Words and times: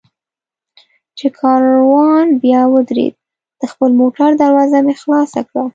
چې 1.17 1.27
کاروان 1.39 2.25
بیا 2.43 2.61
ودرېد، 2.73 3.15
د 3.59 3.61
خپل 3.71 3.91
موټر 4.01 4.29
دروازه 4.41 4.77
مې 4.85 4.93
خلاصه 5.01 5.41
کړه. 5.47 5.63